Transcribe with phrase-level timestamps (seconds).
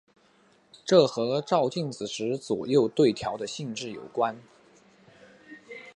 [0.83, 4.41] 这和照镜子时左右对调的性质有关。